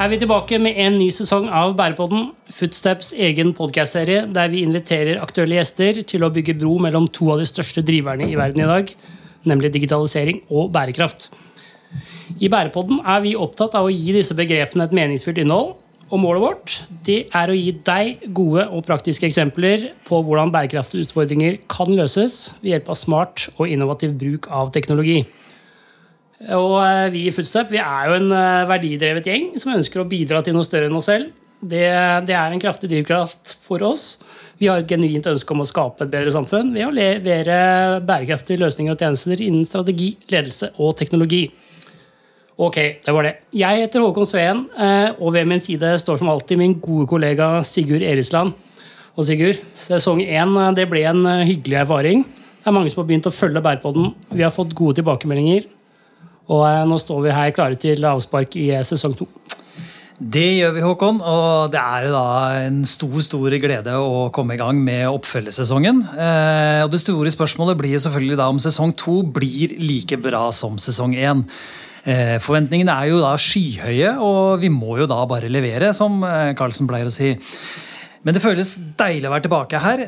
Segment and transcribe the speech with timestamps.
[0.00, 5.18] Er vi tilbake med en ny sesong av Bærepodden, Footsteps egen podkastserie der vi inviterer
[5.20, 8.68] aktuelle gjester til å bygge bro mellom to av de største driverne i verden i
[8.70, 8.94] dag,
[9.44, 11.28] nemlig digitalisering og bærekraft.
[12.40, 15.74] I Bærepodden er vi opptatt av å gi disse begrepene et meningsfylt innhold.
[16.08, 21.10] Og målet vårt det er å gi deg gode og praktiske eksempler på hvordan bærekraftige
[21.10, 25.26] utfordringer kan løses ved hjelp av smart og innovativ bruk av teknologi.
[26.48, 30.08] Og eh, vi i Footstep vi er jo en eh, verdidrevet gjeng som ønsker å
[30.08, 31.34] bidra til noe større enn oss selv.
[31.60, 31.84] Det,
[32.24, 34.14] det er en kraftig drivkraft for oss.
[34.60, 38.60] Vi har et genuint ønske om å skape et bedre samfunn ved å levere bærekraftige
[38.62, 41.42] løsninger og tjenester innen strategi, ledelse og teknologi.
[42.60, 43.34] Ok, det var det.
[43.56, 47.50] Jeg heter Håkon Sveen, eh, og ved min side står som alltid min gode kollega
[47.68, 48.56] Sigurd Erisland.
[49.16, 50.56] Og Sigurd, sesong én
[50.88, 52.24] ble en hyggelig erfaring.
[52.60, 54.14] Det er mange som har begynt å følge Bærpodden.
[54.32, 55.68] Vi har fått gode tilbakemeldinger.
[56.50, 59.28] Og eh, nå står vi her klare til avspark i eh, sesong to.
[60.20, 61.20] Det gjør vi, Håkon.
[61.24, 62.24] Og det er da
[62.66, 66.02] en stor stor glede å komme i gang med oppfølgesesongen.
[66.12, 70.80] Eh, og det store spørsmålet blir selvfølgelig da om sesong to blir like bra som
[70.80, 71.46] sesong én.
[72.00, 76.22] Forventningene er jo da skyhøye, og vi må jo da bare levere, som
[76.56, 77.34] Carlsen pleier å si.
[78.24, 80.02] Men det føles deilig å være tilbake her.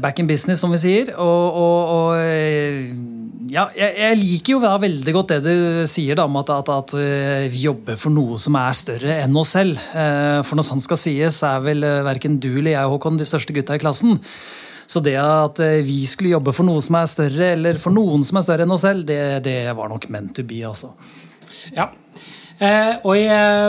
[0.00, 1.12] Back in business, som vi sier.
[1.20, 3.17] Og, og, og
[3.48, 6.94] ja, jeg, jeg, liker jo veldig godt det du sier da, om at, at, at,
[7.00, 9.80] eh, vi jobber for noe som er større enn oss selv.
[9.96, 13.28] Eh, for når sant skal sies, er vel eh, verken du eller jeg Håkon, de
[13.28, 14.18] største gutta i klassen.
[14.88, 18.40] Så det at vi skulle jobbe for noe som er større, eller for noen som
[18.40, 20.94] er større enn oss selv, det, det var nok meant to be, altså.
[21.76, 21.90] Ja.
[23.02, 23.26] og i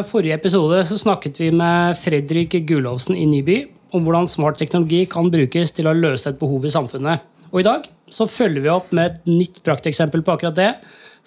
[0.07, 3.57] forrige episode så snakket vi med Fredrik Gulovsen i Nyby
[3.91, 7.27] om hvordan smart teknologi kan brukes til å løse et behov i samfunnet.
[7.51, 10.71] Og i dag så følger vi opp med et nytt prakteksempel på akkurat det.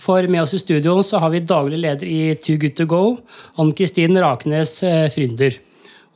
[0.03, 3.03] For med oss i studio så har vi daglig leder i Too Good To Go,
[3.63, 5.59] Ann-Kristin Rakenes eh, Frynder.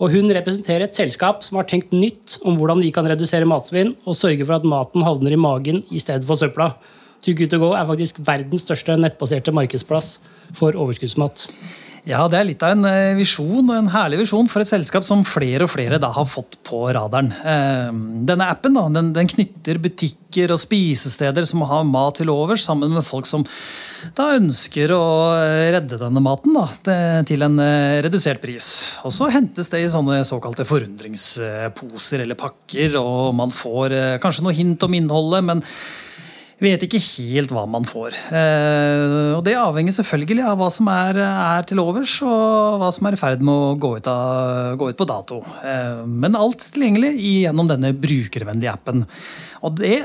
[0.03, 3.95] Og hun representerer et selskap som har tenkt nytt om hvordan vi kan redusere matsvinn
[4.05, 6.75] og sørge for at maten havner i magen i stedet for søpla.
[7.25, 10.17] Too Good To Go er faktisk verdens største nettbaserte markedsplass
[10.57, 11.47] for overskuddsmat.
[12.07, 12.87] Ja, det er litt av en
[13.19, 16.55] visjon, visjon, en herlig visjon for et selskap som flere og flere da har fått
[16.67, 17.33] på radaren.
[17.43, 22.63] Ehm, denne appen da, den, den knytter butikker og spisesteder som har mat til overs,
[22.63, 23.43] sammen med folk som
[24.15, 25.03] da ønsker å
[25.41, 26.69] eh, redde denne maten da,
[27.27, 28.71] til en eh, redusert pris.
[29.03, 34.55] Og så hentes det i sånne såkalte forundringsposer eller pakker, og man får kanskje noe
[34.55, 35.67] hint om innholdet, men
[36.63, 38.17] vet ikke helt hva man får.
[38.33, 43.09] Eh, og det avhenger selvfølgelig av hva som er, er til overs, og hva som
[43.09, 45.43] er i ferd med å gå ut, av, gå ut på dato.
[45.61, 49.05] Eh, men alt tilgjengelig gjennom denne brukervennlige appen.
[49.67, 49.99] Og det,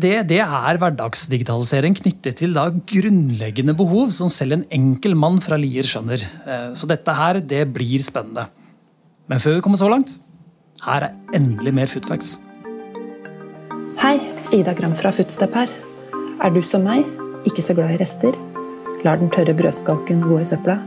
[0.00, 5.60] det, det er hverdagsdigitalisering knyttet til da grunnleggende behov som selv en enkel mann fra
[5.60, 6.24] Lier skjønner.
[6.46, 8.48] Eh, så dette her, det blir spennende.
[9.28, 10.16] Men før vi kommer så langt,
[10.86, 12.38] her er endelig mer Footfacts.
[14.00, 14.16] Hei,
[14.56, 15.89] Ida Gram fra Footstep her.
[16.40, 17.04] Er du som meg,
[17.44, 18.32] ikke så glad i rester?
[19.04, 20.78] Lar den tørre brødskalken gå i søpla?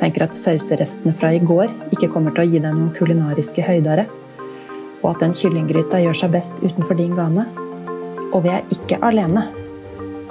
[0.00, 4.06] Tenker at sauserestene fra i går ikke kommer til å gi deg noen kulinariske høydere?
[5.02, 7.44] Og at den kyllinggryta gjør seg best utenfor din gane?
[8.32, 9.44] Og vi er ikke alene.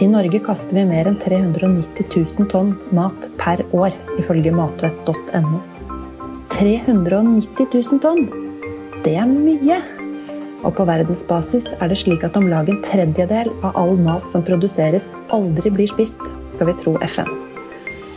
[0.02, 5.62] I Norge kaster vi mer enn 390 000 tonn mat per år, ifølge matvett.no.
[6.58, 8.26] 390 000 tonn!
[9.06, 9.78] Det er mye!
[10.66, 14.44] Og på verdensbasis er det slik at om lag en tredjedel av all mat som
[14.46, 17.30] produseres, aldri blir spist, skal vi tro FN.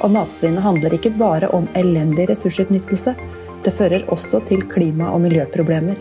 [0.00, 3.14] Og matsvinnet handler ikke bare om elendig ressursutnyttelse,
[3.64, 5.98] det fører også til klima- og miljøproblemer.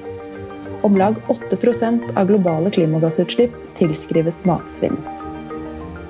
[0.86, 4.96] Om lag 8% av globale klimagassutslipp tilskrives matsvinn.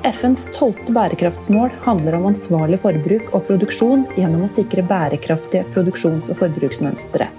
[0.07, 6.43] FNs tolvte bærekraftsmål handler om ansvarlig forbruk og produksjon gjennom å sikre bærekraftige produksjons- og
[6.43, 7.31] forbruksmønstre.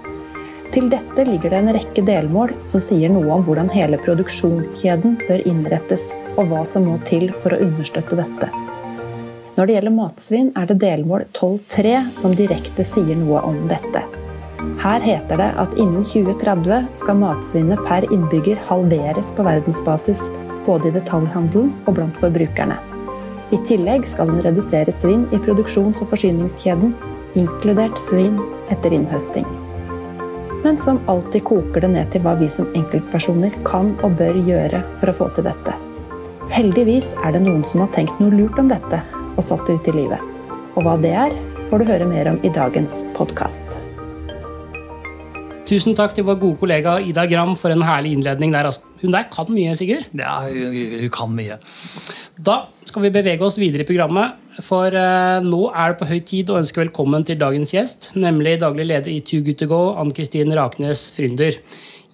[0.68, 5.44] Til dette ligger det en rekke delmål som sier noe om hvordan hele produksjonskjeden bør
[5.48, 8.50] innrettes, og hva som må til for å understøtte dette.
[9.56, 14.04] Når det gjelder matsvinn, er det delmål 12.3 som direkte sier noe om dette.
[14.78, 20.20] Her heter det at innen 2030 skal matsvinnet per innbygger halveres på verdensbasis,
[20.66, 22.76] både i detaljhandelen og blant forbrukerne.
[23.50, 26.92] I tillegg skal den redusere svinn i produksjons- og forsyningskjeden,
[27.40, 28.36] inkludert svinn
[28.68, 29.48] etter innhøsting.
[30.64, 34.82] Men som alltid koker det ned til hva vi som enkeltpersoner kan og bør gjøre
[34.99, 35.75] for å få til dette.
[36.50, 39.02] Heldigvis er det noen som har tenkt noe lurt om dette
[39.37, 40.25] og satt det ut i livet.
[40.75, 41.37] Og hva det er,
[41.69, 43.82] får du høre mer om i dagens podkast.
[45.69, 48.70] Tusen takk til vår gode kollega Ida Gram for en herlig innledning der.
[48.70, 48.81] Altså.
[49.02, 50.08] Hun der kan mye, Sigurd?
[50.16, 51.58] Ja, hun, hun kan mye.
[52.38, 56.19] Da skal vi bevege oss videre i programmet, for uh, nå er det på høy
[56.26, 59.81] tid å ønske velkommen til dagens gjest, nemlig daglig leder i Two Good To Go,
[59.99, 61.58] Ann-Kristin Raknes Frynder.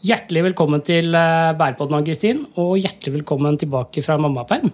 [0.04, 4.72] Hjertelig velkommen til uh, Bærepodden, Ann-Kristin, og hjertelig velkommen tilbake fra mammaperm.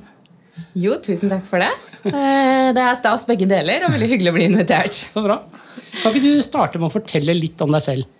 [0.78, 1.72] Jo, tusen takk for det.
[2.04, 5.02] Uh, det er stas begge deler, og veldig hyggelig å bli invitert.
[5.16, 5.40] Så bra.
[5.98, 8.16] Kan ikke du starte med å fortelle litt om deg selv?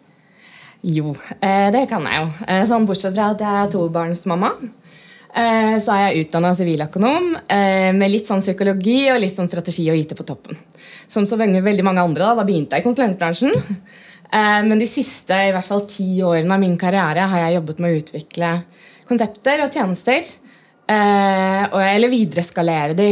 [0.83, 2.29] Jo, det kan jeg jo.
[2.67, 4.55] Sånn Bortsett fra at jeg er tobarnsmamma.
[5.31, 9.87] Eh, så er jeg utdanna siviløkonom eh, med litt sånn psykologi og litt sånn strategi
[9.93, 10.59] og IT på toppen.
[11.11, 12.25] Som så veldig, mange andre.
[12.25, 13.55] Da, da begynte jeg i konsulentbransjen.
[14.31, 17.81] Eh, men de siste i hvert fall ti årene av min karriere har jeg jobbet
[17.83, 18.51] med å utvikle
[19.09, 20.29] konsepter og tjenester.
[20.91, 23.09] Eller videreskalere de,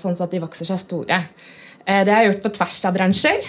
[0.00, 1.18] sånn at de vokser seg store.
[1.84, 3.48] Det har jeg gjort på tvers av bransjer.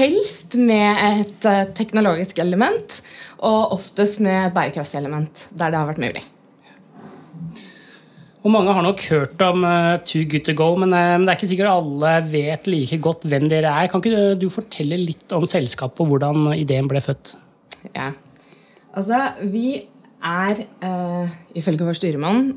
[0.00, 3.00] Helst med et teknologisk element,
[3.44, 6.24] og oftest med et bærekraftselement der det har vært mulig.
[8.44, 11.38] Og Mange har nok hørt om uh, Too Good To Go, men uh, det er
[11.38, 13.88] ikke sikkert alle vet like godt hvem dere er.
[13.88, 17.38] Kan ikke du, du fortelle litt om selskapet og hvordan ideen ble født?
[17.94, 18.10] Ja,
[18.92, 19.80] altså vi
[20.20, 22.52] er, uh, ifølge vår styremann,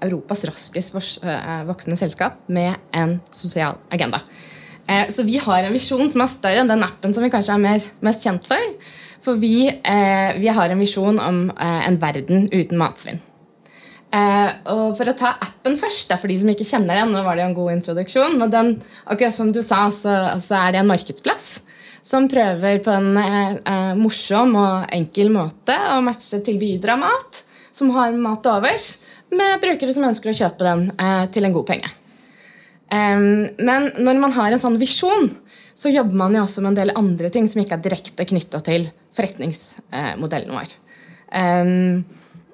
[0.00, 4.22] Europas raskest voksende selskap med en sosial agenda.
[5.12, 7.60] Så vi har en visjon som er større enn den appen som vi kanskje er
[7.60, 8.72] mer, mest kjent for.
[9.20, 13.20] For vi, vi har en visjon om en verden uten matsvinn.
[14.10, 17.22] Eh, og For å ta appen først, da, for de som ikke kjenner den, nå
[17.22, 18.72] var det jo en god introduksjon, men den,
[19.06, 21.60] akkurat som du sa, så, så er det en markedsplass
[22.02, 27.42] som prøver på en eh, eh, morsom og enkel måte å matche tilbydere av mat
[27.76, 28.86] som har mat til overs,
[29.30, 31.96] med brukere som ønsker å kjøpe den eh, til en god penge.
[32.90, 35.28] men når man har en sånn visjon,
[35.78, 38.58] så jobber man jo også med en del andre ting som ikke er direkte knytta
[38.66, 40.72] til forretningsmodellen vår.
[41.30, 42.02] Um,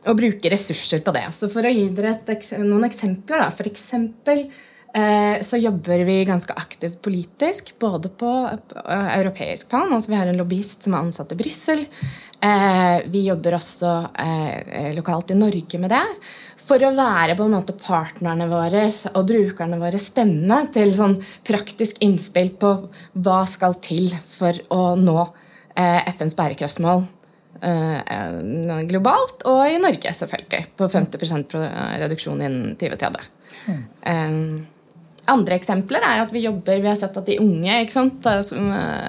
[0.06, 1.26] og bruke ressurser på det.
[1.36, 3.50] Så For å gi dere et, noen eksempler, da.
[3.54, 9.92] For eksempel eh, så jobber vi ganske aktivt politisk, både på, uh, europeisk plan.
[9.92, 11.86] altså Vi har en lobbyist som er ansatt i Brussel.
[12.40, 16.04] Eh, vi jobber også eh, lokalt i Norge med det.
[16.66, 21.16] For å være på en måte partnerne våre og brukerne våre stemme til sånn
[21.46, 22.72] praktisk innspill på
[23.24, 27.06] hva skal til for å nå eh, FNs bærekraftsmål
[27.62, 30.62] uh, globalt, og i Norge, selvfølgelig.
[30.78, 31.56] På 50
[32.02, 33.28] reduksjon innen 2030.
[33.66, 33.84] Mm.
[34.06, 34.66] Um,
[35.26, 38.68] andre eksempler er at vi jobber Vi har sett at de unge sant, som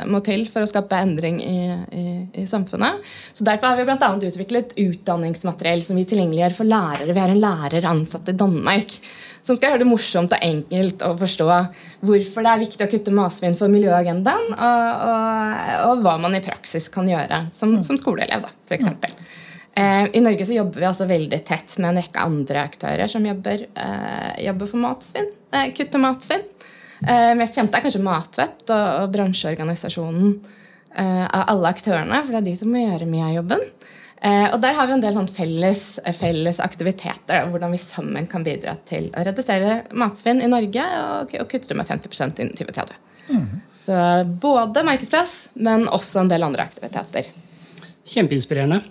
[0.09, 1.59] må til for å skape endring i,
[1.93, 3.05] i, i samfunnet.
[3.33, 4.11] Så Derfor har vi bl.a.
[4.29, 7.13] utviklet utdanningsmateriell som vi tilgjengeliggjør for lærere.
[7.13, 8.97] Vi har en lærer ansatt i Danmark
[9.47, 11.47] som skal gjøre det morsomt og enkelt å forstå
[12.07, 16.43] hvorfor det er viktig å kutte matsvinn for miljøagendaen, og, og, og, hva man i
[16.43, 18.89] praksis kan gjøre som, som skoleelev, da, f.eks.
[19.77, 23.25] Eh, I Norge så jobber vi altså veldig tett med en rekke andre aktører som
[23.27, 26.45] jobber, eh, jobber for matsvinn, eh, kutte matsvinn.
[27.05, 30.31] Eh, mest kjente er kanskje Matvett og, og bransjeorganisasjonen
[30.95, 33.63] av alle aktørene, for det er de som må gjøre mye av jobben.
[34.21, 35.83] Eh, og Der har vi en del sånn felles,
[36.17, 41.51] felles, aktiviteter, hvordan vi sammen kan bidra til å redusere matsvinn i Norge og, og
[41.51, 42.97] kutte det med 50 innen 2030.
[43.27, 43.45] Mm.
[43.77, 43.97] Så
[44.41, 47.29] både markedsplass, men også en del andre aktiviteter.
[48.07, 48.81] Kjempeinspirerende.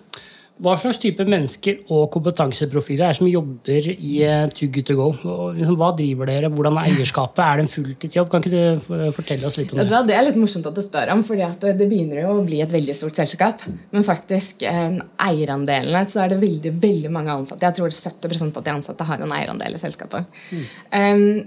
[0.57, 4.95] Hva slags type mennesker og kompetanseprofiler er det som jobber i uh, Too Good To
[4.97, 5.09] Go?
[5.53, 6.49] Liksom, hva driver dere?
[6.49, 7.43] Hvordan er eierskapet?
[7.45, 8.31] Er det en fulltidsjobb?
[8.33, 10.01] Kan ikke du fortelle oss litt om det?
[10.09, 12.73] Det er litt morsomt at du spør om, for det begynner jo å bli et
[12.73, 13.67] veldig stort selskap.
[13.93, 14.97] Men faktisk, eh,
[15.27, 17.69] eierandelene så er det veldig veldig mange ansatte.
[17.69, 20.41] Jeg tror 70 av de ansatte har en eierandel i selskapet.
[20.49, 20.67] Mm.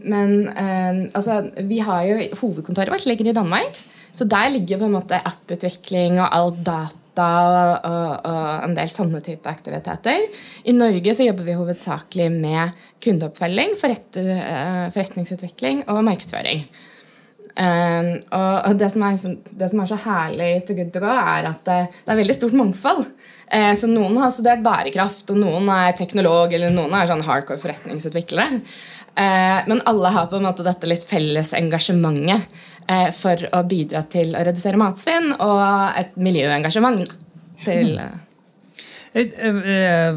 [0.05, 3.81] Men um, altså, vi har jo hovedkontoret vårt ligger i Danmark.
[4.13, 8.91] Så der ligger på en måte apputvikling og all data og, og, og, en del
[8.91, 10.27] sånne type aktiviteter.
[10.65, 16.63] I Norge så jobber vi hovedsakelig med kundeoppfølging, forret, uh, forretningsutvikling og markedsføring.
[17.59, 19.17] Um, og det som, er,
[19.59, 22.37] det som, er, så herlig til Good to Go, er at det, det er veldig
[22.37, 23.01] stort mangfold.
[23.49, 27.59] Uh, så Noen har studert bærekraft, og noen er teknolog, eller noen er sånn hardcore
[27.59, 28.61] forretningsutviklere.
[29.19, 32.47] Uh, men alle har på en måte dette litt felles engasjementet
[32.89, 35.59] Eh, for å bidra til å redusere matsvinn, og
[35.99, 37.11] et miljøengasjement
[37.61, 38.15] til eh,
[39.21, 40.15] eh,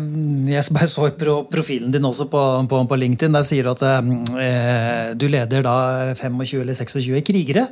[0.54, 1.10] jeg bare så
[1.52, 2.40] profilen din også på,
[2.70, 3.36] på, på LinkedIn.
[3.36, 5.76] Der sier du at eh, du leder da
[6.16, 7.68] 25 eller 26 krigere.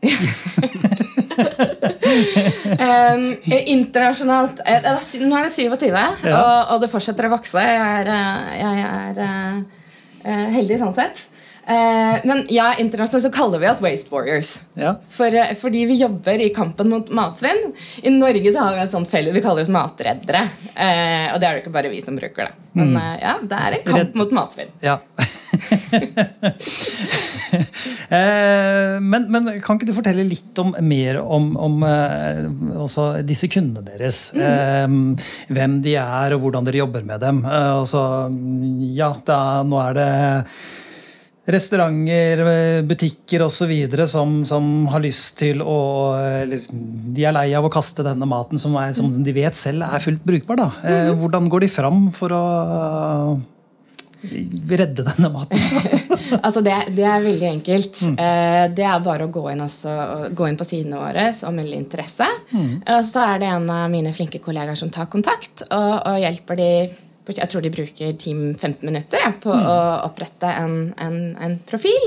[2.80, 6.08] um, internasjonalt Nå er det 27, ja.
[6.32, 7.60] og, og, det fortsetter å vokse.
[7.60, 8.08] Jeg er,
[8.56, 9.20] jeg er
[10.24, 11.26] heldig sånn sett.
[11.70, 14.62] Eh, men ja, internasjonalt så kaller vi oss Waste Warriors.
[14.74, 14.96] Ja.
[15.08, 17.72] For, eh, fordi vi jobber i kampen mot matsvinn.
[18.02, 20.42] I Norge så har vi et sånt felle vi kaller oss matreddere.
[20.74, 22.66] Eh, og det er det ikke bare vi som bruker det.
[22.74, 23.06] Men mm.
[23.22, 24.18] ja, det er en kamp Redd.
[24.18, 24.74] mot matsvinn.
[24.82, 24.98] Ja.
[28.10, 31.82] Eh, men, men, kan ikke du fortelle litt om, mer om, om
[33.26, 34.20] disse kundene deres?
[34.34, 35.16] Mm.
[35.50, 37.42] Hvem de er, og hvordan dere jobber med dem.
[37.46, 38.02] Altså,
[38.94, 40.10] ja, da, nå er det
[41.54, 42.42] restauranter,
[42.88, 43.72] butikker osv.
[44.10, 45.78] Som, som har lyst til å
[46.16, 49.86] Eller de er lei av å kaste denne maten som, er, som de vet selv
[49.86, 50.60] er fullt brukbar.
[50.60, 50.68] Da.
[50.82, 51.16] Mm.
[51.22, 52.44] Hvordan går de fram for å
[54.20, 55.58] redde denne maten?
[56.44, 58.00] altså det, det, er veldig enkelt.
[58.04, 58.16] Mm.
[58.20, 59.96] Eh, det er bare å gå inn, også,
[60.36, 62.28] gå inn på sidene våre og melde interesse.
[62.52, 62.72] Mm.
[62.84, 66.60] Og så er det en av mine flinke kollegaer som tar kontakt og, og hjelper
[66.60, 66.72] de
[67.28, 69.66] jeg tror de bruker 10-15 minutter ja, på mm.
[69.68, 72.06] å opprette en, en, en profil.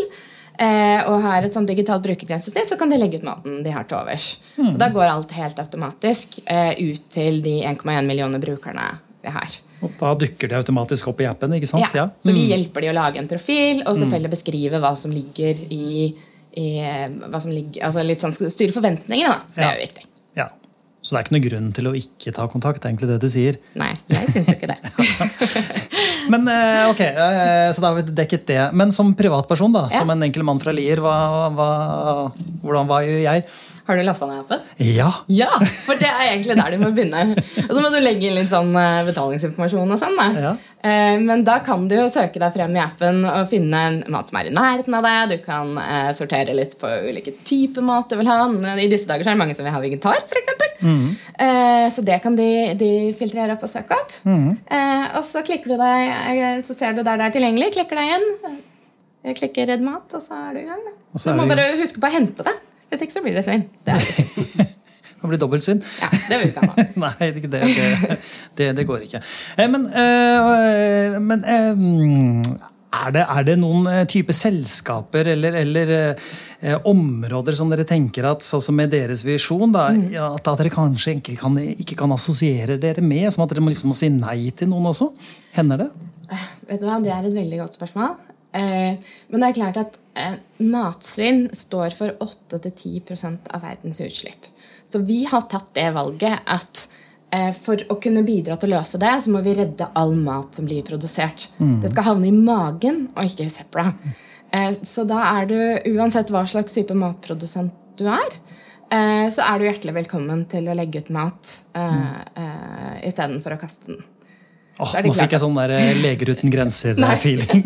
[0.53, 3.87] Eh, og har et sånn digitalt brukergrensesnitt, så kan de legge ut maten de har
[3.89, 4.35] til overs.
[4.57, 4.73] Mm.
[4.73, 8.91] Og Da går alt helt automatisk eh, ut til de 1,1 millioner brukerne
[9.23, 9.57] vi har.
[9.83, 11.55] Og da dukker det automatisk opp i appen?
[11.57, 11.95] ikke sant?
[11.95, 12.51] Ja, Så vi mm.
[12.53, 14.35] hjelper de å lage en profil og selvfølgelig mm.
[14.37, 16.13] beskrive hva som ligger i,
[16.59, 16.69] i
[17.25, 19.53] hva som ligger, altså litt sånn Styre forventningene, da.
[19.55, 20.09] For det er jo viktig.
[21.03, 22.85] Så det er ikke noe grunn til å ikke ta kontakt?
[22.87, 23.57] egentlig det du sier?
[23.75, 24.77] Nei, jeg syns ikke det.
[26.31, 28.61] Men eh, ok, eh, så da har vi dekket det.
[28.71, 31.17] Men som privatperson, da, som en enkel mann fra Lier, hva,
[31.51, 31.69] hva,
[32.63, 33.43] hvordan, var jo jeg?
[33.85, 34.61] Har du lasta ned appen?
[34.79, 35.09] Ja.
[35.27, 35.49] ja.
[35.83, 37.33] For det er egentlig der du må begynne.
[37.65, 40.15] Og så må du legge inn litt sånn eh, betalingsinformasjon og sånn.
[40.15, 40.27] da.
[40.45, 40.53] Ja.
[40.87, 44.39] Eh, men da kan du jo søke deg frem i appen og finne mat som
[44.39, 45.33] er i nærheten av deg.
[45.33, 48.39] Du kan eh, sortere litt på ulike typer mat du vil ha.
[48.79, 50.51] I disse dager så er det mange som vil ha vegetar, f.eks.
[50.83, 51.05] Mm.
[51.95, 54.11] Så det kan de, de, filtrere opp og søke opp.
[54.27, 54.49] Mm.
[55.15, 57.71] Og så klikker du deg, så ser du der det er tilgjengelig.
[57.77, 58.59] Klikker deg inn.
[59.39, 60.83] Klikker 'redd mat', og så er du i gang.
[61.15, 62.55] Du må bare huske på å hente det.
[62.93, 63.63] Hvis ikke så blir det svinn.
[63.87, 63.97] Det,
[65.23, 65.79] bli dobbelt dobbeltsvinn.
[66.01, 66.83] Ja, det vil vi ikke ha.
[67.05, 68.19] Nei, det, det,
[68.57, 69.23] det, det, går ikke.
[69.57, 72.43] Eh, men, øh, men øh,
[72.93, 78.45] er, det, er det, noen type selskaper eller, eller øh, områder som dere tenker at
[78.45, 80.11] altså med deres visjon da, mm.
[80.27, 83.31] at, dere kanskje ikke kan, ikke kan, assosiere dere med?
[83.33, 85.09] Som at dere må, liksom må si nei til noen også?
[85.57, 85.89] Hender det?
[86.69, 88.15] Vet du hva, Det er et veldig godt spørsmål.
[88.53, 94.49] Men det er klart at eh, matsvinn står for 8-10% av verdens utslipp.
[94.89, 96.83] Så vi har tatt det valget at
[97.33, 100.59] eh, for å kunne bidra til å løse det, så må vi redde all mat
[100.59, 101.49] som blir produsert.
[101.57, 101.79] Mm.
[101.83, 103.91] Det skal havne i magen og ikke i søpla.
[104.85, 105.57] Så da er du,
[105.95, 108.35] uansett hva slags type matprodusent du er,
[109.33, 114.03] så er du hjertelig velkommen til å legge ut mat uh, istedenfor å kaste den.
[114.81, 117.59] Oh, nå fikk jeg sånn der eh, Leger uten grenser-feeling.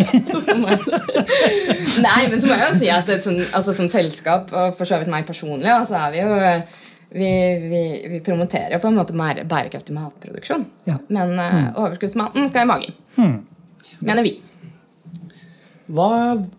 [2.04, 5.00] Nei, men så må jeg jo si at som, altså, som selskap, og for så
[5.00, 6.34] vidt meg personlig, så altså, er vi jo
[7.08, 7.30] vi,
[7.64, 10.66] vi, vi, promoterer på en måte bærekraftig matproduksjon.
[10.90, 10.98] Ja.
[11.08, 11.70] Men uh, mm.
[11.86, 13.00] overskuddsmaten skal i magen.
[13.16, 13.38] Mm.
[14.04, 14.36] Mener vi.
[15.88, 16.10] Hva,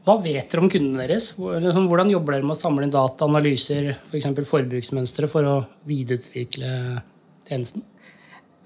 [0.08, 1.34] hva, vet dere om kundene deres?
[1.36, 4.30] Liksom, hvordan jobber dere med å samle inn data, analyser, f.eks.
[4.32, 5.56] For forbruksmønstre, for å
[5.88, 6.72] videreutvikle
[7.50, 7.84] tjenesten?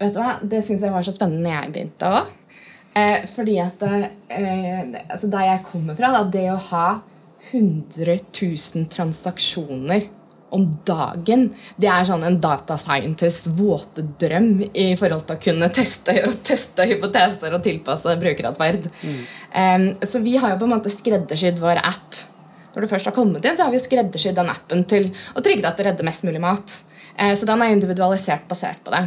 [0.02, 0.36] Vet du hva?
[0.42, 2.32] Det syns jeg var så spennende når jeg begynte òg.
[2.92, 6.88] Eh, fordi at eh, altså Der jeg kommer fra, da, det å ha
[7.50, 10.10] 100 000 transaksjoner
[10.52, 11.46] om dagen,
[11.80, 16.12] det er sånn en data scientists våte drøm i forhold til å kunne teste,
[16.48, 18.90] teste hypoteser og tilpasse brukeratferd.
[19.00, 19.22] Mm.
[19.62, 22.20] Eh, så vi har jo på en måte skreddersydd vår app.
[22.74, 25.64] Når du først har kommet inn, så har vi skreddersydd den appen til å trigge
[25.64, 26.76] deg til å redde mest mulig mat.
[27.18, 29.06] Uh, så den er individualisert basert på det.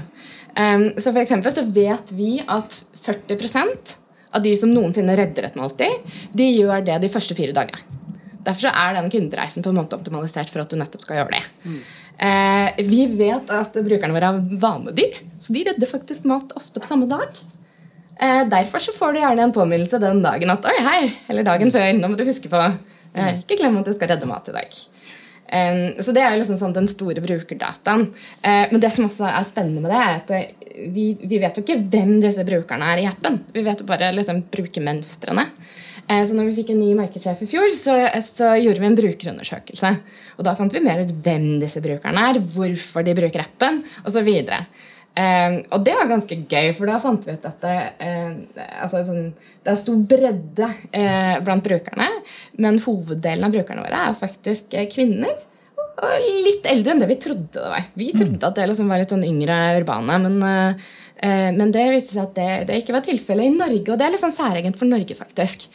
[1.03, 3.97] Så for så vet vi at 40%
[4.31, 7.81] av de som noensinne redder et måltid, de gjør det de første fire dagene.
[8.45, 11.33] Derfor så er den kundereisen på en måte optimalisert for at du nettopp skal gjøre
[11.33, 11.43] det.
[11.65, 11.77] Mm.
[12.15, 16.89] Uh, vi vet at brukerne våre er vanedyr, så de redder faktisk mat ofte på
[16.89, 17.41] samme dag.
[18.15, 20.99] Uh, derfor så får du gjerne en påminnelse den dagen at oi, hei,
[21.31, 21.89] eller dagen før.
[21.97, 24.79] Nå må du huske på uh, Ikke glem at du skal redde mat i dag.
[25.55, 28.09] Um, så det er liksom sånn den store brukerdataen.
[28.43, 31.55] Uh, men det som også er spennende med det, er at uh, vi, vi, vet
[31.55, 33.39] jo ikke hvem disse brukerne er i appen.
[33.53, 35.45] Vi vet jo bare liksom, brukermønstrene.
[36.09, 37.95] Uh, så når vi fikk en ny markedssjef i fjor, så,
[38.25, 39.93] så, gjorde vi en brukerundersøkelse.
[40.35, 44.33] Og da fant vi mer ut hvem disse brukerne er, hvorfor de bruker appen osv.
[45.15, 49.05] Um, og det var ganske gøy, for da fant vi ut at det, uh, altså,
[49.07, 49.29] sånn,
[49.63, 52.09] det er stor bredde uh, blant brukerne.
[52.59, 55.31] Men hoveddelen av brukerne våre er faktisk uh, kvinner.
[55.95, 57.87] Og litt eldre enn det vi trodde det var.
[57.95, 58.19] Vi mm.
[58.19, 60.17] trodde at det liksom var litt sånn yngre urbane.
[60.25, 60.81] Men,
[61.55, 63.85] men det viste seg at det, det ikke var tilfellet i Norge.
[63.93, 65.69] Og det er litt sånn særegent for Norge, faktisk.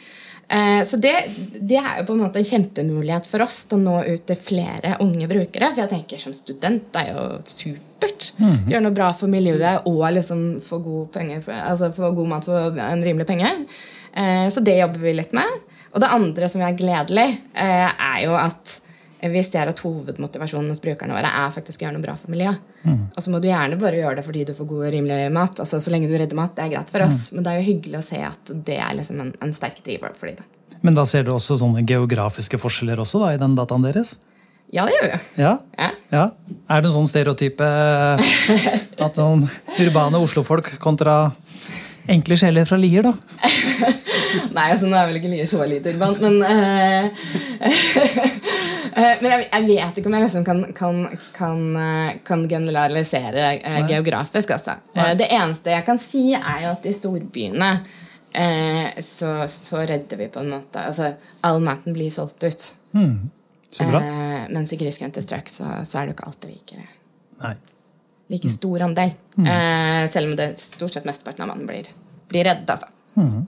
[0.51, 1.13] Eh, så det,
[1.59, 4.39] det, er jo på en måte en kjempemulighet for oss til å nå ut til
[4.39, 5.71] flere unge brukere.
[5.71, 8.31] For jeg tenker som student det er jo supert.
[8.41, 8.57] Mm.
[8.67, 12.83] Gjøre noe bra for miljøet og liksom få god, penger, altså få god mat for
[12.83, 13.53] en rimelig penge.
[14.11, 15.59] Eh, så det jobber vi litt med.
[15.91, 18.79] Og det andre som er gledelig, eh, er jo at
[19.29, 22.63] vi ser at hovedmotivasjonen hos brukerne våre er faktisk å gjøre noe bra for miljøet.
[22.81, 23.03] Mm.
[23.13, 25.61] Og så må du gjerne bare gjøre det fordi du får god og rimelig mat.
[25.61, 27.27] altså Så lenge du redder mat, det er greit for oss.
[27.29, 27.35] Mm.
[27.35, 30.17] Men det er jo hyggelig å se at det er liksom en, en sterk driver
[30.17, 30.49] for dem.
[30.81, 34.15] Men da ser du også sånne geografiske forskjeller også da, i den dataen deres?
[34.71, 35.17] Ja, det gjør vi.
[35.43, 35.51] Ja?
[35.77, 35.89] Ja.
[36.15, 36.25] ja.
[36.71, 37.67] Er det en sånn stereotype
[39.05, 39.45] at sånn
[39.83, 41.35] urbane Oslo-folk kontra
[42.11, 43.13] enkle sjeler fra Lier, da?
[44.55, 47.11] Nei, altså nå er vel ikke Lier så lite urbant, men uh,
[48.95, 51.01] Men jeg, jeg, vet ikke om jeg liksom kan, kan,
[51.35, 54.53] kan, eh, kan generalisere uh, geografisk.
[54.57, 54.77] Altså.
[54.95, 57.73] Uh, det eneste jeg kan si, er jo at i storbyene
[59.03, 61.09] så, så, redder vi på en måte Altså,
[61.43, 62.67] all maten blir solgt ut.
[62.95, 63.27] Mm.
[63.75, 63.99] Så bra.
[64.47, 66.85] mens i grisgrendte strøk så, så, er det ikke alltid like,
[67.43, 67.51] Nei.
[68.31, 69.11] like stor andel.
[69.35, 69.49] Mm.
[70.13, 71.91] selv om det stort sett mesteparten av mannen blir,
[72.31, 72.87] blir reddet, Altså.
[73.19, 73.43] Mm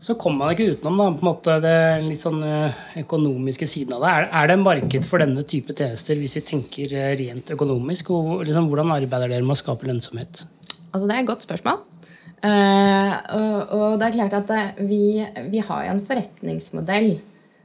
[0.00, 3.96] så kommer man ikke utenom da, på en måte det litt sånn eh, økonomiske siden
[3.96, 4.10] av det.
[4.14, 8.12] Er, er det marked for denne type tjenester hvis vi tenker eh, rent økonomisk?
[8.14, 10.44] Og liksom, hvordan arbeider dere med å skape lønnsomhet?
[10.92, 11.82] Altså, det er et godt spørsmål.
[12.38, 15.18] Uh, og, og, det er klart at det, vi,
[15.50, 17.16] vi har en forretningsmodell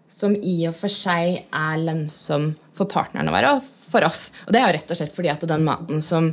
[0.10, 4.32] som i og for seg er lønnsom for partnerne våre og for oss.
[4.48, 6.32] Og det er jo rett og slett fordi at den maten som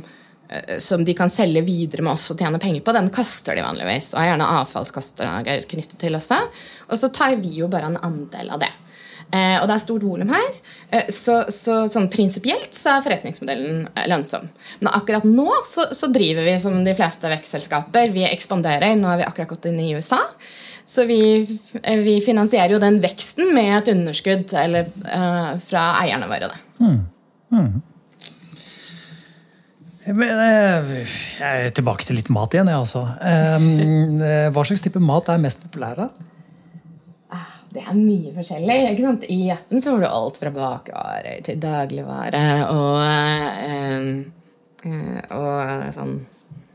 [0.83, 4.11] som de kan selge videre med oss og tjene penger på, den kaster de vanligvis.
[4.13, 6.41] Og har gjerne avfallskostnader knyttet til også.
[6.89, 8.71] Og så tar vi jo bare en andel av det.
[9.31, 10.47] Eh, og det er stort volum her.
[10.91, 14.49] Eh, så, så sånn prinsipielt så er forretningsmodellen eh, lønnsom.
[14.81, 18.11] Men akkurat nå så, så, driver vi som de fleste vekstselskaper.
[18.15, 18.97] Vi ekspanderer.
[18.99, 20.19] Nå har vi akkurat gått inn i USA.
[20.91, 21.21] Så vi,
[21.79, 26.51] eh, vi finansierer jo den veksten med et underskudd eller, eh, fra eierne våre.
[26.81, 26.99] Mm.
[27.55, 27.71] Mm.
[30.11, 30.91] Eh,
[31.39, 33.03] jeg er tilbake til litt mat igjen, jeg også.
[34.51, 36.03] Hva slags type mat er mest populær?
[36.03, 36.07] da?
[37.31, 38.77] Ah, det er mye forskjellig.
[38.91, 39.23] ikke sant?
[39.31, 42.97] I appen så får du alt fra bakvarer til dagligvare og,
[43.69, 46.19] uh, og sånn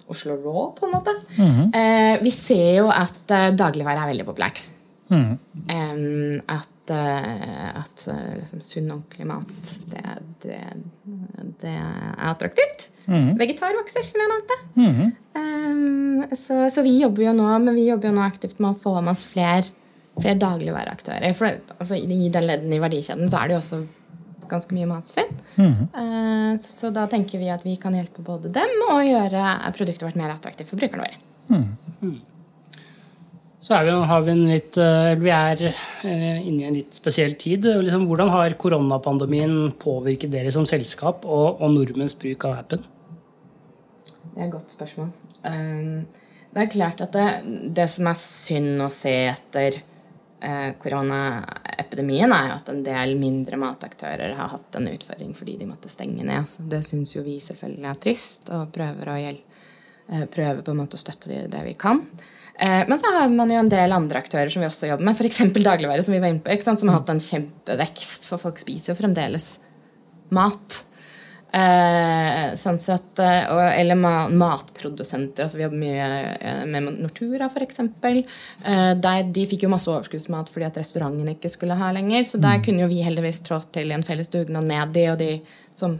[0.06, 1.12] Oslo Raw, på en måte.
[1.36, 2.22] Mm -hmm.
[2.22, 3.26] vi ser jo at
[3.58, 4.62] dagligvare er veldig populært.
[5.10, 6.42] Mm.
[6.48, 8.04] At uh, at
[8.40, 10.04] liksom, sunn, ordentlig mat, det,
[10.44, 10.60] det,
[11.62, 12.88] det er attraktivt.
[13.06, 13.34] Mm.
[13.38, 14.58] Vegetar vokser, som jeg nevnte.
[14.76, 15.10] Mm.
[15.36, 18.80] Um, så, så, vi jobber jo nå men vi jobber jo nå aktivt med å
[18.82, 19.66] få med oss flere,
[20.18, 21.36] flere dagligvareaktører.
[21.38, 23.82] For altså, I den ledden i verdikjeden så er det jo også
[24.50, 25.34] ganske mye matsvinn.
[25.58, 25.76] Mm.
[25.94, 30.18] Uh, så da tenker vi at vi kan hjelpe både dem og gjøre produktet vårt
[30.18, 31.22] mer attraktivt for brukerne våre.
[31.46, 32.16] Mm.
[33.66, 37.34] Så er vi, har vi, litt, uh, vi er uh, inne i en litt spesiell
[37.34, 37.64] tid.
[37.66, 42.84] Liksom, hvordan har koronapandemien påvirket dere som selskap og, og nordmenns bruk av appen?
[44.36, 45.10] Det er et godt spørsmål.
[45.42, 46.06] Um,
[46.54, 47.26] det er klart at det,
[47.74, 54.38] det, som er synd å se etter uh, koronaepidemien, er at en del mindre mataktører
[54.38, 56.46] har hatt en utfordring fordi de måtte stenge ned.
[56.52, 59.45] Så det syns jo vi selvfølgelig er trist, og prøver å, hjelpe,
[60.12, 62.02] uh, prøver på en måte å støtte det, det vi kan.
[62.56, 65.18] Uh, men så har man jo en del andre aktører som vi også jobber med,
[65.18, 65.42] f.eks.
[65.56, 69.00] dagligvare, som vi var inne på, som har hatt en kjempevekst, for folk spiser jo
[69.02, 69.56] fremdeles
[70.34, 70.82] mat.
[71.56, 75.46] Eh, sånn at, eh, eller matprodusenter.
[75.46, 77.80] altså Vi jobber mye eh, med Nortura, f.eks.
[77.80, 82.26] Eh, de fikk jo masse overskuddsmat fordi at restauranten ikke skulle ha lenger.
[82.28, 82.66] Så der mm.
[82.66, 85.30] kunne jo vi heldigvis trådt til i en felles dugnad med de og de
[85.76, 85.96] som,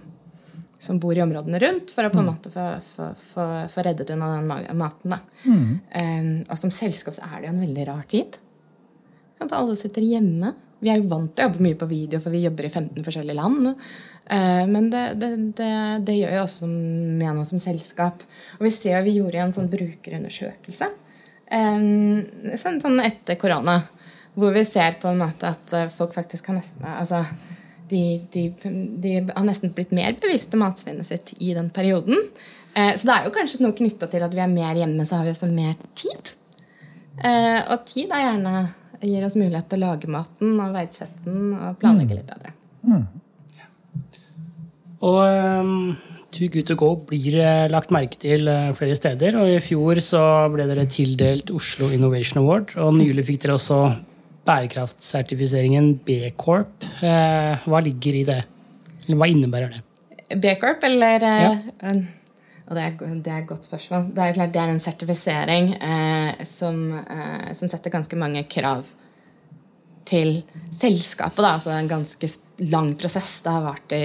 [0.82, 2.32] som, bor i områdene rundt, for å på en mm.
[2.32, 5.16] måte få, få, få, få reddet unna den maten.
[5.44, 5.70] Mm.
[5.94, 8.38] Um, og som selskap så er det jo en veldig rar tid.
[9.42, 10.54] At alle sitter hjemme.
[10.80, 13.06] Vi er jo vant til å jobbe mye på video, for vi jobber i 15
[13.06, 13.72] forskjellige land.
[14.26, 15.72] Uh, men det, det, det,
[16.06, 18.24] det, gjør jo også med noe som selskap.
[18.58, 20.92] Og vi ser vi gjorde en sånn brukerundersøkelse
[21.46, 23.80] sånn, sånn etter korona.
[24.36, 27.22] Hvor vi ser på en måte at folk faktisk har nesten altså,
[27.90, 28.44] de, de,
[29.02, 32.26] de, har nesten blitt mer bevisste matsvinnet sitt i den perioden.
[32.76, 35.24] Så det er jo kanskje noe knytta til at vi er mer hjemme, så har
[35.24, 36.34] vi også mer tid.
[37.72, 38.56] Og tid er gjerne
[39.04, 42.52] gir oss mulighet til å lage maten og verdsette den og planlegge litt bedre.
[42.86, 43.06] Mm.
[45.06, 45.96] Og um,
[46.34, 49.36] Too Good To Go blir uh, lagt merke til uh, flere steder.
[49.40, 50.22] Og i fjor så
[50.52, 53.80] ble dere tildelt Oslo Innovation Award, og nylig fikk dere også
[54.46, 56.86] bærekraftsertifiseringen B-Corp.
[57.02, 58.42] Uh, hva ligger i det?
[59.10, 59.82] Hva innebærer det?
[60.34, 61.50] B-Corp, eller ja.
[62.66, 64.08] og det er, det er et godt spørsmål.
[64.14, 68.82] Det er klart det er en sertifisering eh, som, eh, som, setter ganske mange krav
[70.06, 70.40] til
[70.74, 71.38] selskapet.
[71.44, 71.52] Da.
[71.52, 72.30] Altså en ganske
[72.66, 74.02] lang prosess det har vært i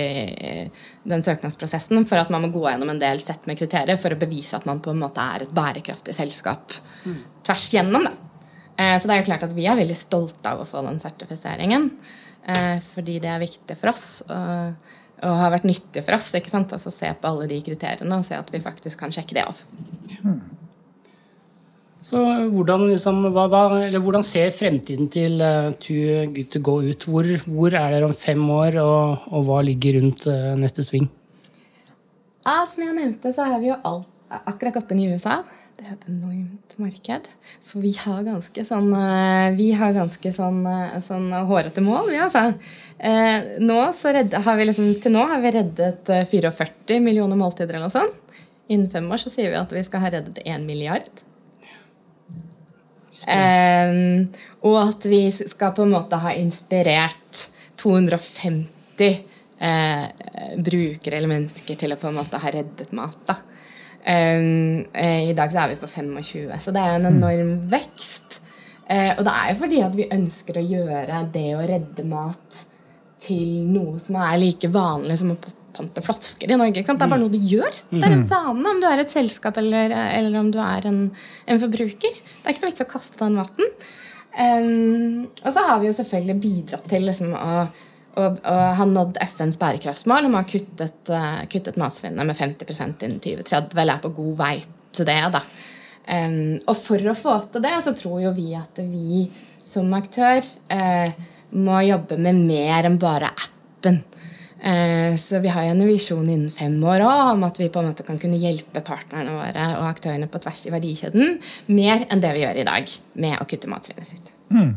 [1.10, 4.22] den søknadsprosessen for at man må gå gjennom en del sett med kriterier for å
[4.22, 7.18] bevise at man på en måte er et bærekraftig selskap mm.
[7.48, 8.06] tvers gjennom.
[8.06, 8.31] Da.
[8.82, 11.02] Eh, så det er jo klart at vi er veldig stolte av å få den
[11.04, 11.92] sertifiseringen.
[12.50, 14.08] Eh, fordi det er viktig for oss.
[14.26, 16.74] Og, og har vært nyttig for oss ikke sant?
[16.74, 19.62] Altså se på alle de kriteriene og se at vi faktisk kan sjekke det av.
[20.24, 20.42] Hmm.
[22.12, 22.20] Så
[22.52, 23.60] hvordan, liksom, hva, hva,
[24.02, 27.06] hvordan, ser fremtiden til uh, Too Good To Go ut?
[27.06, 31.06] Hvor, hvor, er dere om fem år, og, og hva ligger rundt uh, neste sving?
[32.42, 34.10] Ja, som jeg nevnte, så har vi jo alt,
[34.42, 35.44] akkurat gått inn i USA.
[35.82, 37.28] Det er et enormt marked.
[37.66, 42.20] Så vi har ganske sånn eh, Vi har ganske sånn, eh, sånn hårete mål, vi,
[42.22, 42.52] altså.
[43.02, 47.80] Eh, nå så redde, har vi liksom, til nå har vi reddet 44 millioner måltider
[47.80, 48.38] eller noe sånt.
[48.70, 51.10] Innen fem år så sier vi at vi skal ha reddet 1 milliard.
[53.22, 54.30] Um,
[54.66, 57.48] og at vi skal på en måte ha inspirert
[57.82, 59.12] 250
[59.62, 60.06] eh,
[60.58, 63.18] brukere eller mennesker til å på en måte ha reddet mat.
[63.26, 63.42] da.
[64.02, 67.70] Um, I dag så er vi på 25, så det er en enorm mm.
[67.72, 68.40] vekst.
[68.90, 72.62] Uh, og det er jo fordi at vi ønsker å gjøre det å redde mat
[73.22, 75.40] til noe som er like vanlig som å
[75.72, 76.84] pante flasker i Norge.
[76.84, 77.24] Det er bare mm.
[77.24, 77.78] noe du gjør.
[77.92, 78.30] Det er en mm.
[78.32, 81.02] vane om du er et selskap eller, eller om du er en,
[81.46, 82.18] en, forbruker.
[82.18, 83.72] Det er ikke noe vits å kaste den maten.
[84.32, 87.66] Um, og så har vi jo selvfølgelig bidratt til liksom, å
[88.20, 93.06] og, og han nådde FNs bærekraftsmål om å ha kuttet, uh, kuttet matsvinnet med 50%
[93.08, 93.76] innen 2030.
[93.78, 94.56] Vel er på god vei
[94.96, 95.20] til det.
[95.38, 95.46] da.
[96.12, 99.28] Um, og for å få til det, så tror jo vi at vi
[99.64, 100.44] som aktør
[100.74, 101.14] uh,
[101.56, 104.02] må jobbe med mer enn bare appen.
[104.62, 107.82] Uh, så vi har jo en visjon innen fem år også, om at vi på
[107.82, 111.38] en måte kan kunne hjelpe partnerne våre og aktørene på tvers i verdikjeden
[111.72, 114.34] mer enn det vi gjør i dag med å kutte matsvinnet sitt.
[114.54, 114.76] Mm.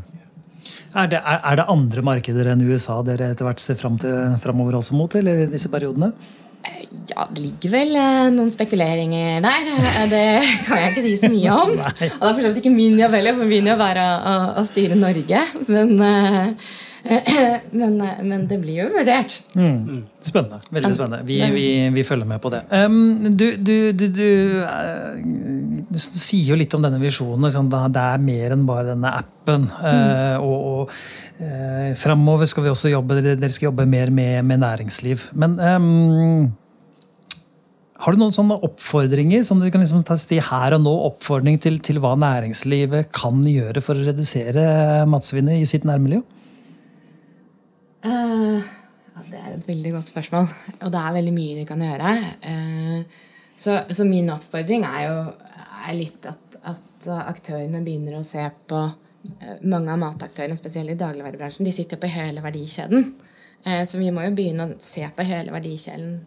[0.95, 4.39] Er det, er, er det, andre markeder enn USA dere etter hvert ser fram til
[4.43, 6.13] framover også mot, eller i disse periodene?
[6.65, 9.69] Eh, ja, det ligger vel eh, noen spekuleringer der.
[9.75, 10.25] Eh, det
[10.69, 11.75] kan jeg ikke si så mye om.
[11.77, 14.09] og det er for så vidt ikke min jobb heller, for min jobb er å,
[14.15, 15.45] å, å styre Norge.
[15.69, 15.95] Men
[17.81, 19.37] men, men, det blir jo vurdert.
[19.53, 20.05] Mm.
[20.25, 20.61] Spennende.
[20.73, 21.21] Veldig spennende.
[21.29, 22.63] Vi, vi, vi, følger med på det.
[22.73, 27.45] Um, du, du, du, du, sier jo litt om denne visjonen.
[27.45, 29.69] Liksom, det er mer enn bare denne appen.
[29.69, 29.85] Mm.
[29.85, 30.97] Uh, og, og
[31.45, 35.29] uh, framover skal vi også jobbe dere skal jobbe mer med, med næringsliv.
[35.37, 36.53] Men um,
[38.05, 41.61] har du noen sånne oppfordringer som du kan liksom ta sti her og nå, oppfordring
[41.63, 44.65] til, til hva næringslivet kan gjøre for å redusere
[45.09, 46.25] matsvinnet i sitt nærmiljø?
[48.05, 50.51] Uh, ja, det er et veldig godt spørsmål.
[50.81, 52.13] Og det er veldig mye de kan gjøre.
[52.45, 55.17] Uh, så, så, min oppfordring er jo
[55.85, 61.01] er litt at, at, aktørene begynner å se på uh, Mange av mataktørene, spesielt i
[61.01, 63.15] dagligvarebransjen, de sitter på hele verdikjeden.
[63.65, 66.19] så vi må jo begynne å se på hele verdikjeden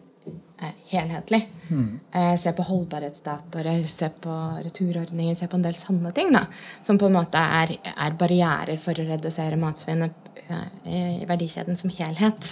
[0.90, 1.38] helhetlig.
[1.68, 2.00] Mm.
[2.42, 6.42] se på holdbarhetsdatoer, se på returordninger, se på en del sanne ting da,
[6.82, 10.28] som på en måte er, er barrierer for å redusere matsvinnet
[10.88, 12.50] i verdikjeden som helhet.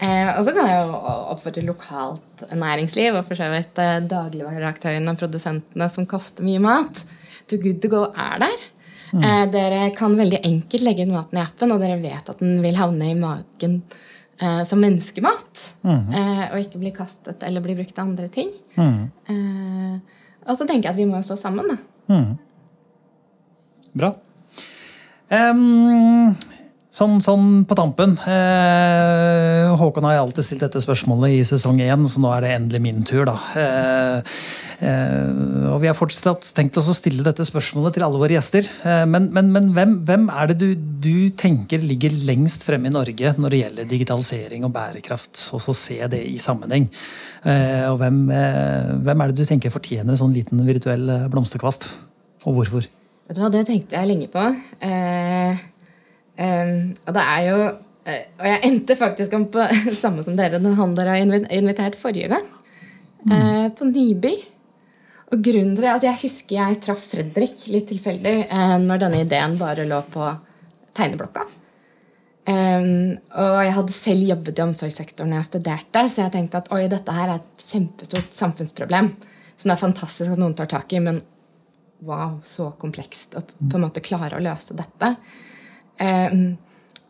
[0.00, 0.98] Eh, og så kan jeg jo
[1.34, 7.02] oppfordre lokalt næringsliv og for så vidt eh, dagligvareaktørene og produsentene som koster mye mat.
[7.52, 8.62] To good to go er der.
[9.10, 9.24] Mm.
[9.26, 12.60] Eh, dere kan veldig enkelt legge inn maten i appen, og dere vet at den
[12.64, 13.80] vil havne i magen
[14.40, 15.66] eh, som menneskemat.
[15.84, 16.14] Mm.
[16.14, 18.54] Eh, og ikke bli kastet eller bli brukt til andre ting.
[18.78, 19.02] Mm.
[19.34, 21.76] Eh, og så tenker jeg at vi må jo stå sammen, da.
[22.10, 22.30] Mm.
[24.00, 24.14] Bra.
[25.30, 26.32] Um,
[26.90, 28.16] Sånn, sånn, på tampen.
[28.26, 32.80] Eh, Håkon har alltid stilt dette spørsmålet i sesong én, så nå er det endelig
[32.82, 33.28] min tur.
[33.28, 33.36] da.
[33.54, 34.32] Eh,
[34.88, 38.66] eh, og Vi har fortsatt tenkt oss å stille dette spørsmålet til alle våre gjester.
[38.82, 42.96] Eh, men, men, men hvem, hvem, er det du, du, tenker ligger lengst fremme i
[42.98, 45.46] Norge når det gjelder digitalisering og bærekraft?
[45.54, 46.90] Og så se det i sammenheng.
[47.46, 51.92] Eh, og hvem, eh, hvem, er det du tenker fortjener en sånn liten virtuell blomsterkvast?
[52.50, 52.90] Og hvorfor?
[53.30, 54.42] Vet du hva, Det tenkte jeg lenge på.
[54.82, 55.68] Eh,
[56.40, 59.66] Um, og det er jo uh, Og jeg endte faktisk om på
[60.02, 62.46] samme som dere, den han dere har invitert forrige gang.
[63.26, 63.34] Mm.
[63.34, 64.34] Uh, på Nyby.
[65.30, 69.24] Og grunnen til det at Jeg husker jeg traff Fredrik litt tilfeldig uh, når denne
[69.26, 70.28] ideen bare lå på
[70.96, 71.46] tegneblokka.
[72.50, 76.70] Um, og jeg hadde selv jobbet i omsorgssektoren da jeg studerte, så jeg tenkte at
[76.74, 79.12] oi, dette her er et kjempestort samfunnsproblem
[79.60, 81.20] som det er fantastisk at noen tar tak i, men
[82.08, 85.12] wow, så komplekst å på en måte klare å løse dette.
[86.00, 86.58] Um,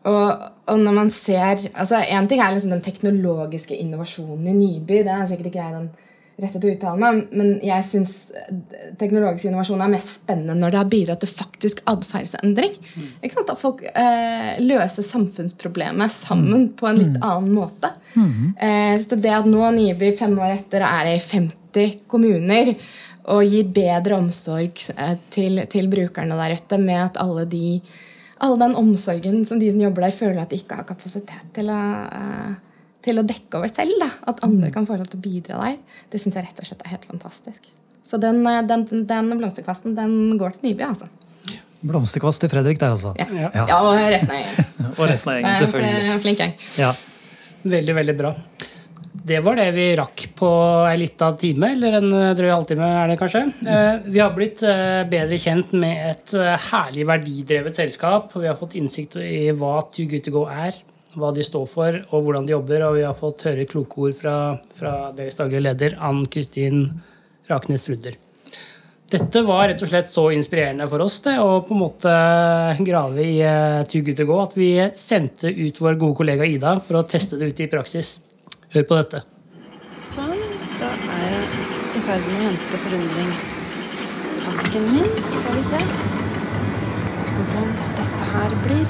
[0.09, 5.03] og, og, når man ser altså En ting er liksom den teknologiske innovasjonen i Nyby.
[5.05, 5.91] Det er sikkert ikke jeg den
[6.41, 8.13] rette til å uttale meg, men jeg syns
[8.97, 12.73] teknologisk innovasjon er mest spennende når det har bidratt til faktisk atferdsendring.
[12.95, 13.11] Mm.
[13.43, 17.93] At folk eh, løser samfunnsproblemet sammen på en litt annen måte.
[18.15, 22.73] Eh, så det at nå Nyby fem år etter er i 50 kommuner
[23.31, 27.75] og gir bedre omsorg eh, til, til brukerne der ute med at alle de
[28.41, 31.69] all den omsorgen som de som jobber der, føler at de ikke har kapasitet til
[31.71, 32.59] å eh,
[33.05, 33.97] til å dekke over selv.
[34.01, 34.09] Da.
[34.29, 35.79] At andre kan få lov til å bidra der.
[36.11, 37.71] Det syns jeg rett og slett er helt fantastisk.
[38.07, 41.09] Så den, eh, den, den blomsterkvasten den går til Nyby, altså.
[41.81, 43.15] Blomsterkvast til Fredrik der, altså.
[43.17, 43.25] Ja.
[43.33, 43.49] Ja.
[43.57, 43.79] Ja.
[43.81, 44.67] og resten av gjengen.
[44.99, 46.01] Og resten av gjengen, selvfølgelig.
[46.11, 46.53] Eh, Flink gjeng.
[46.77, 46.91] Ja.
[47.61, 48.35] Veldig, veldig bra.
[49.11, 50.49] Det var det vi rakk på
[50.87, 53.41] ei lita time, eller en drøy halvtime er det kanskje.
[53.67, 58.31] Eh, Vi har blitt eh, bedre kjent med et eh, herlig verdidrevet selskap.
[58.37, 60.79] Vi har fått innsikt i hva Too Good To Go er,
[61.19, 62.87] hva de står for og hvordan de jobber.
[62.87, 64.37] Og vi har fått høre kloke ord fra,
[64.79, 66.87] fra deres daglige leder, Ann Kristin
[67.51, 68.15] Raknes Frudder.
[69.11, 72.11] Dette var rett og slett så inspirerende for oss det, å på en måte
[72.87, 73.37] grave i
[73.91, 77.35] Too Good To Go at vi sendte ut vår gode kollega Ida for å teste
[77.35, 78.21] det ut i praksis.
[78.71, 79.19] Hør på dette.
[80.07, 80.37] Sånn,
[80.79, 81.47] da er jeg
[81.99, 85.09] i ferd med å hente forundringspakken min.
[85.33, 85.81] Skal vi se
[87.33, 88.87] hvordan dette her blir.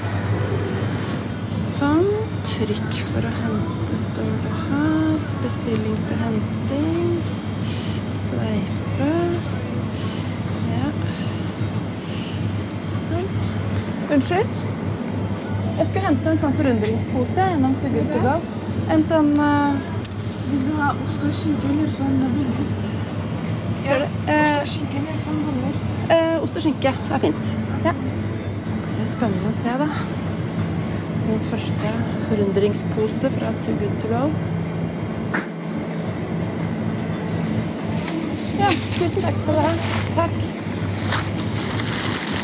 [1.57, 2.05] Sånn.
[2.51, 5.17] Trykk for å hente, står det her.
[5.47, 7.11] Bestilling til henting.
[8.21, 9.11] Sveipe.
[10.69, 10.93] Ja.
[13.07, 13.27] Sånn.
[14.13, 14.49] Unnskyld?
[15.81, 18.37] Jeg skulle hente en sånn forundringspose gjennom To Good To Go.
[18.89, 19.75] En sånn uh,
[20.49, 22.71] Vil du ha ost og skinke eller sånn boller?
[23.85, 23.99] Ja.
[24.01, 25.77] Uh, Ost Eh, og skinke eller sånn boller?
[26.11, 27.53] Uh, ost og skinke er fint.
[27.85, 27.93] Ja.
[27.93, 29.87] Det blir spennende å se, da.
[31.27, 31.93] Min første
[32.27, 34.23] forundringspose fra Too Good To Go.
[38.61, 39.73] Ja, tusen takk skal du ha.
[40.19, 40.39] Takk.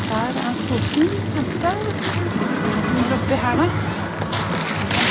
[0.08, 2.04] Her er posen Hva er det
[2.88, 4.07] som er oppi her, da?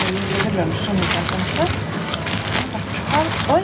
[0.07, 1.63] Blir lunsj og middag, kanskje.
[2.63, 3.63] I Oi!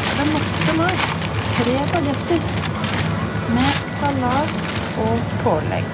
[0.00, 1.26] Det er masse mat.
[1.60, 2.46] Tre bagetter
[3.54, 4.56] med salat
[5.04, 5.92] og pålegg.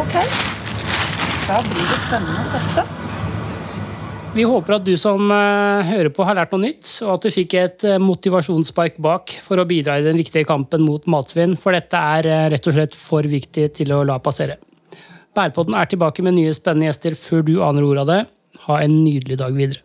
[0.00, 0.16] Ok.
[1.46, 2.84] Da blir det spennende å teste.
[4.38, 7.34] Vi håper at du som eh, hører på, har lært noe nytt, og at du
[7.34, 11.76] fikk et eh, motivasjonsspark bak for å bidra i den viktige kampen mot matsvinn, for
[11.76, 14.56] dette er eh, rett og slett for viktig til å la passere.
[15.36, 18.20] Bærpodden er tilbake med nye spennende gjester før du aner ordet av det.
[18.66, 19.82] Ha en nydelig dag videre.